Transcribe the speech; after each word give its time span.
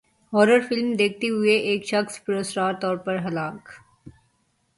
horror 0.33 0.59
film 0.69 0.93
دیکھتے 0.99 1.29
ہوئے 1.29 1.55
ایک 1.69 1.85
شخص 1.85 2.23
پراسرار 2.25 2.73
طور 2.81 2.95
پر 3.05 3.17
ہلاک 3.25 3.69